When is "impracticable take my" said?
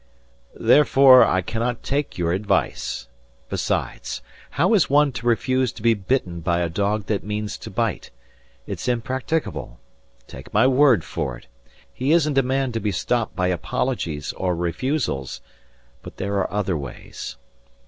8.87-10.65